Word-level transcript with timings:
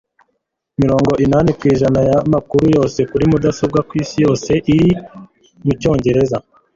Mirongo 0.81 1.11
inani 1.25 1.51
ku 1.57 1.63
ijana 1.73 1.99
yamakuru 2.09 2.65
yose 2.77 2.99
kuri 3.11 3.23
mudasobwa 3.31 3.79
kwisi 3.89 4.15
yose 4.25 4.51
ari 4.71 4.79
mucyongereza 5.65 6.37